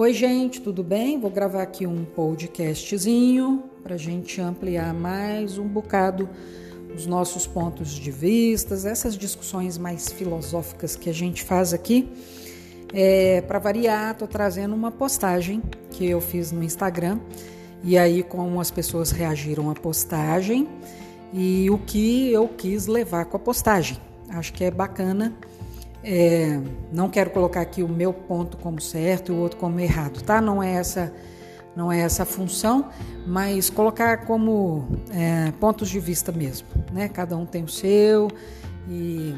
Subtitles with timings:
[0.00, 1.20] Oi, gente, tudo bem?
[1.20, 6.26] Vou gravar aqui um podcastzinho para a gente ampliar mais um bocado
[6.96, 12.08] os nossos pontos de vistas, essas discussões mais filosóficas que a gente faz aqui.
[12.94, 17.20] É, para variar, estou trazendo uma postagem que eu fiz no Instagram
[17.84, 20.66] e aí como as pessoas reagiram à postagem
[21.30, 23.98] e o que eu quis levar com a postagem.
[24.30, 25.36] Acho que é bacana
[26.02, 26.60] é,
[26.92, 30.40] não quero colocar aqui o meu ponto como certo e o outro como errado, tá?
[30.40, 31.12] Não é essa,
[31.76, 32.88] não é essa função,
[33.26, 37.08] mas colocar como é, pontos de vista mesmo, né?
[37.08, 38.28] Cada um tem o seu
[38.88, 39.34] e,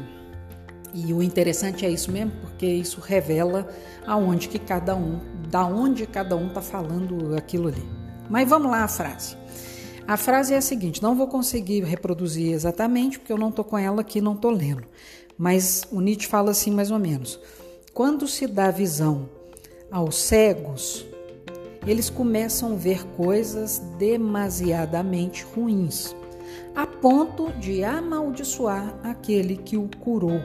[0.93, 3.67] e o interessante é isso mesmo, porque isso revela
[4.07, 5.19] aonde que cada um,
[5.49, 7.83] da onde cada um está falando aquilo ali.
[8.29, 9.37] Mas vamos lá a frase.
[10.07, 13.77] A frase é a seguinte: não vou conseguir reproduzir exatamente porque eu não estou com
[13.77, 14.83] ela aqui, não estou lendo.
[15.37, 17.39] Mas o Nietzsche fala assim mais ou menos:
[17.93, 19.29] quando se dá visão
[19.91, 21.05] aos cegos,
[21.85, 26.15] eles começam a ver coisas demasiadamente ruins,
[26.75, 30.41] a ponto de amaldiçoar aquele que o curou.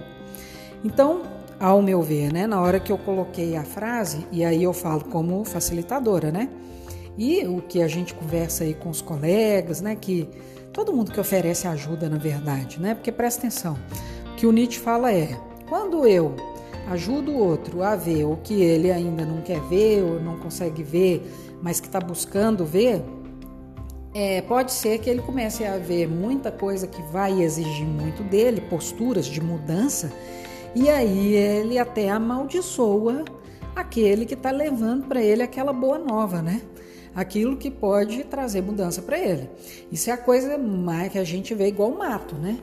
[0.85, 1.23] Então,
[1.59, 5.05] ao meu ver, né, na hora que eu coloquei a frase, e aí eu falo
[5.05, 6.49] como facilitadora, né?
[7.17, 10.29] E o que a gente conversa aí com os colegas, né, que
[10.73, 12.95] todo mundo que oferece ajuda, na verdade, né?
[12.95, 13.77] Porque presta atenção
[14.39, 15.37] que o Nietzsche fala é:
[15.69, 16.35] quando eu
[16.89, 20.83] ajudo o outro a ver o que ele ainda não quer ver ou não consegue
[20.83, 21.29] ver,
[21.61, 23.03] mas que está buscando ver,
[24.15, 28.61] é, pode ser que ele comece a ver muita coisa que vai exigir muito dele,
[28.61, 30.11] posturas de mudança,
[30.75, 33.25] e aí ele até amaldiçoa
[33.75, 36.63] aquele que está levando para ele aquela boa nova, né?
[37.15, 39.51] Aquilo que pode trazer mudança para ele.
[39.91, 42.59] Isso é a coisa mais que a gente vê igual mato, né?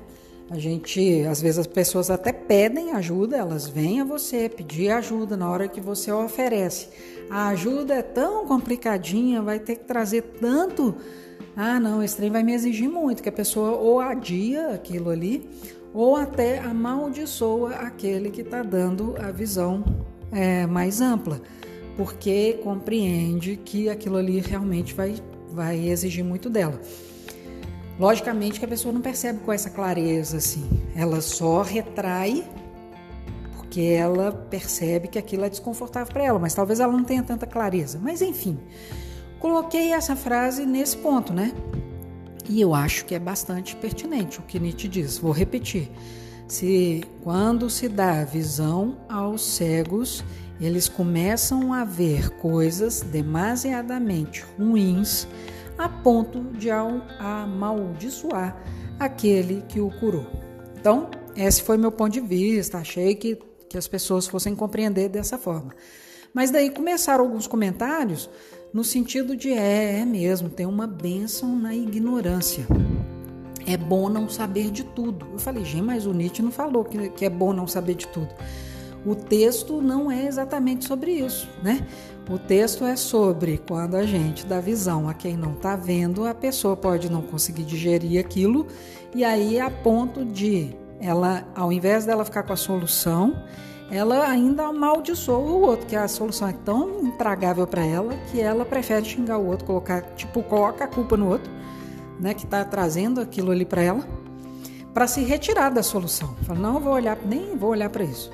[0.50, 5.36] A gente, às vezes as pessoas até pedem ajuda, elas vêm a você pedir ajuda
[5.36, 6.88] na hora que você oferece.
[7.30, 10.95] A ajuda é tão complicadinha, vai ter que trazer tanto.
[11.55, 15.50] Ah, não, esse trem vai me exigir muito, que a pessoa ou adia aquilo ali,
[15.92, 19.84] ou até amaldiçoa aquele que está dando a visão
[20.32, 21.42] é, mais ampla,
[21.98, 25.16] porque compreende que aquilo ali realmente vai,
[25.50, 26.80] vai exigir muito dela.
[28.00, 30.67] Logicamente que a pessoa não percebe com essa clareza assim.
[30.95, 32.44] Ela só retrai
[33.56, 37.45] porque ela percebe que aquilo é desconfortável para ela, mas talvez ela não tenha tanta
[37.45, 38.00] clareza.
[38.02, 38.58] Mas enfim,
[39.39, 41.54] coloquei essa frase nesse ponto, né?
[42.48, 45.17] E eu acho que é bastante pertinente o que Nietzsche diz.
[45.17, 45.92] Vou repetir.
[46.48, 50.23] Se quando se dá visão aos cegos,
[50.61, 55.28] eles começam a ver coisas demasiadamente ruins
[55.77, 58.55] a ponto de amaldiçoar
[58.99, 60.25] aquele que o curou.
[60.80, 63.37] Então, esse foi meu ponto de vista, achei que,
[63.69, 65.73] que as pessoas fossem compreender dessa forma.
[66.33, 68.30] Mas daí começaram alguns comentários
[68.73, 72.65] no sentido de é, é mesmo, tem uma bênção na ignorância.
[73.65, 75.25] É bom não saber de tudo.
[75.31, 78.07] Eu falei, gente, mas o Nietzsche não falou que, que é bom não saber de
[78.07, 78.30] tudo.
[79.05, 81.87] O texto não é exatamente sobre isso, né?
[82.27, 86.33] O texto é sobre quando a gente dá visão a quem não está vendo, a
[86.33, 88.65] pessoa pode não conseguir digerir aquilo
[89.13, 93.36] e aí a ponto de ela, ao invés dela ficar com a solução,
[93.91, 98.65] ela ainda amaldiçoa o outro, que a solução é tão intragável para ela que ela
[98.65, 101.52] prefere xingar o outro, colocar, tipo, coloca a culpa no outro,
[102.19, 104.03] né, que está trazendo aquilo ali para ela,
[104.93, 106.36] para se retirar da solução.
[106.42, 108.31] Fala, não vou olhar, nem vou olhar para isso.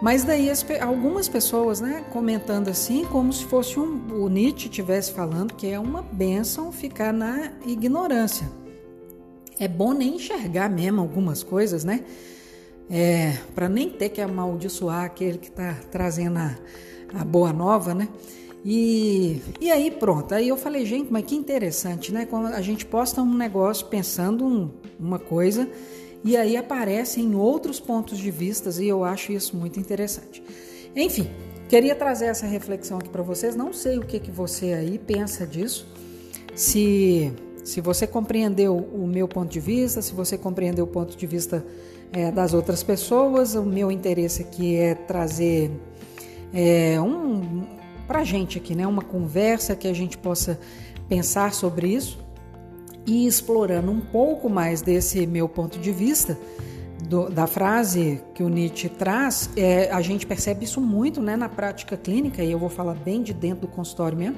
[0.00, 5.12] Mas daí as, algumas pessoas, né, comentando assim, como se fosse um, o Nietzsche estivesse
[5.12, 8.50] falando que é uma benção ficar na ignorância.
[9.58, 12.02] É bom nem enxergar mesmo algumas coisas, né?
[12.88, 16.56] É, para nem ter que amaldiçoar aquele que está trazendo a,
[17.14, 18.08] a boa nova, né?
[18.64, 22.24] E, e aí pronto, aí eu falei, gente, mas que interessante, né?
[22.24, 25.68] Quando a gente posta um negócio pensando um, uma coisa
[26.22, 30.42] e aí aparecem outros pontos de vista e eu acho isso muito interessante.
[30.94, 31.30] Enfim,
[31.68, 33.56] queria trazer essa reflexão aqui para vocês.
[33.56, 35.86] Não sei o que, que você aí pensa disso.
[36.54, 37.32] Se,
[37.64, 41.64] se você compreendeu o meu ponto de vista, se você compreendeu o ponto de vista
[42.12, 45.70] é, das outras pessoas, o meu interesse aqui é trazer
[46.52, 47.66] é, um
[48.06, 50.58] para gente aqui, né, uma conversa que a gente possa
[51.08, 52.18] pensar sobre isso
[53.10, 56.38] e explorando um pouco mais desse meu ponto de vista,
[57.08, 61.48] do, da frase que o Nietzsche traz, é, a gente percebe isso muito né, na
[61.48, 64.36] prática clínica, e eu vou falar bem de dentro do consultório mesmo.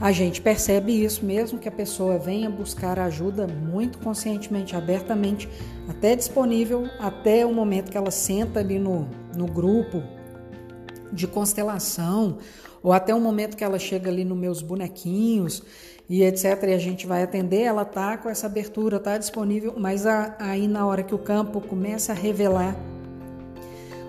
[0.00, 5.46] A gente percebe isso mesmo que a pessoa venha buscar ajuda muito conscientemente, abertamente,
[5.86, 9.06] até disponível, até o momento que ela senta ali no,
[9.36, 10.02] no grupo
[11.12, 12.38] de constelação,
[12.82, 15.62] ou até o momento que ela chega ali nos meus bonequinhos
[16.08, 16.62] e etc.
[16.68, 20.66] E a gente vai atender, ela tá com essa abertura, tá disponível, mas a, aí
[20.66, 22.76] na hora que o campo começa a revelar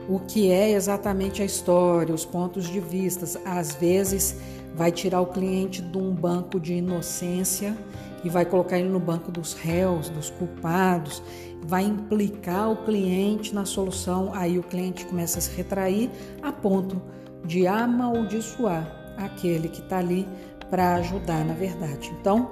[0.10, 4.36] o que é exatamente a história, os pontos de vista, às vezes
[4.82, 7.78] vai tirar o cliente de um banco de inocência
[8.24, 11.22] e vai colocar ele no banco dos réus, dos culpados,
[11.62, 16.10] vai implicar o cliente na solução, aí o cliente começa a se retrair
[16.42, 17.00] a ponto
[17.46, 20.28] de amaldiçoar aquele que está ali
[20.72, 22.12] para ajudar, na verdade.
[22.20, 22.50] Então,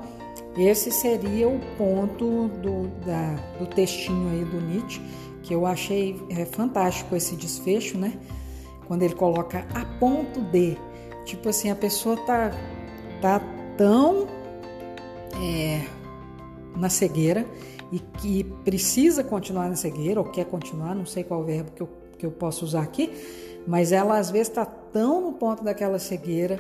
[0.56, 5.02] esse seria o ponto do, da, do textinho aí do Nietzsche,
[5.42, 8.14] que eu achei é, fantástico esse desfecho, né?
[8.86, 10.78] Quando ele coloca a ponto de,
[11.30, 12.52] tipo assim, a pessoa tá,
[13.22, 13.40] tá
[13.78, 14.28] tão
[15.42, 15.86] é,
[16.76, 17.46] na cegueira
[17.92, 21.90] e que precisa continuar na cegueira, ou quer continuar, não sei qual verbo que eu,
[22.18, 23.12] que eu posso usar aqui,
[23.68, 26.60] mas ela às vezes está tão no ponto daquela cegueira,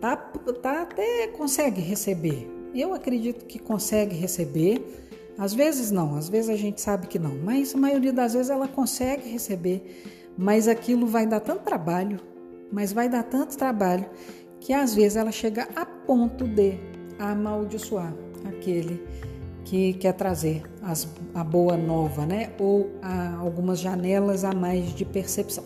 [0.00, 2.48] tá, tá até consegue receber.
[2.74, 5.08] Eu acredito que consegue receber.
[5.36, 8.50] Às vezes não, às vezes a gente sabe que não, mas a maioria das vezes
[8.50, 10.04] ela consegue receber,
[10.36, 12.20] mas aquilo vai dar tanto trabalho,
[12.72, 14.06] mas vai dar tanto trabalho
[14.60, 16.78] que às vezes ela chega a ponto de
[17.18, 18.14] amaldiçoar
[18.44, 19.02] aquele
[19.64, 22.50] que quer trazer as, a boa nova, né?
[22.58, 22.90] Ou
[23.38, 25.64] algumas janelas a mais de percepção.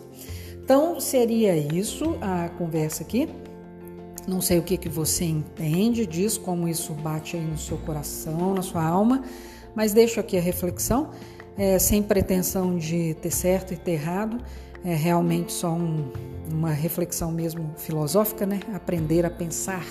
[0.63, 3.29] Então seria isso a conversa aqui.
[4.27, 8.55] Não sei o que, que você entende disso, como isso bate aí no seu coração,
[8.55, 9.23] na sua alma,
[9.75, 11.11] mas deixo aqui a reflexão,
[11.55, 14.39] é, sem pretensão de ter certo e ter errado,
[14.85, 16.11] é realmente só um,
[16.49, 18.59] uma reflexão mesmo filosófica, né?
[18.73, 19.83] Aprender a pensar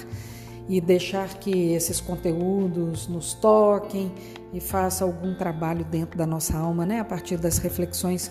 [0.69, 4.13] e deixar que esses conteúdos nos toquem
[4.53, 7.01] e faça algum trabalho dentro da nossa alma, né?
[7.01, 8.31] A partir das reflexões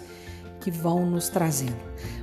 [0.61, 1.75] que vão nos trazendo.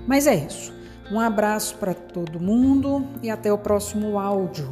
[0.07, 0.73] Mas é isso.
[1.13, 4.71] Um abraço para todo mundo e até o próximo áudio.